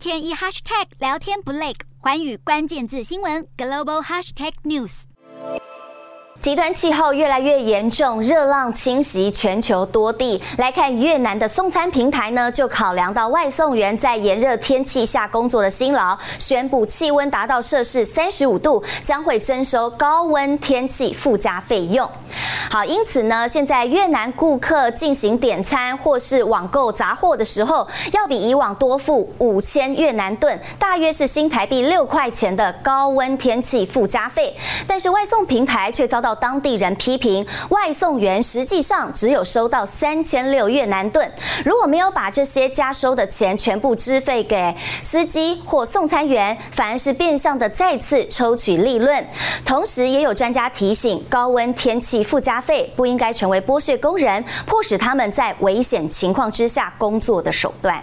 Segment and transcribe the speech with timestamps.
[0.00, 5.02] 天一 hashtag 聊天不累，环宇关键字新闻 global hashtag news。
[6.40, 10.40] 极端气候越来越严重，热浪侵袭全球多地。
[10.56, 22.10] 来看越南的送餐平台呢，就考量到外送员在炎热天气下工作的辛劳，宣布气温达到摄氏三十五度，将会征收高温天气附加费用。
[22.68, 34.54] 好，因此呢，现在越南顾客进行点餐或是网购杂货的时候，要比以往多付五千越南盾，大约是新台币六块钱的高温天气附加费。
[34.86, 41.30] 但是外送平台却遭到当地人批评，外送员实际上只有收到三千六越南盾，
[41.64, 49.24] 如果没有把这些加收的钱全部支费给司机或送餐员，反而是变相的再次抽取利润。
[49.64, 58.02] 同时，也有专家提醒，高温天气附加加费不应该成为剥削工人、迫使他们在危险情况之下工作的手段。